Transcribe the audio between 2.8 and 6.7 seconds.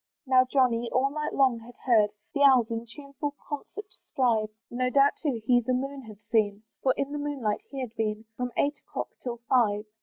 tuneful concert strive; No doubt too he the moon had seen;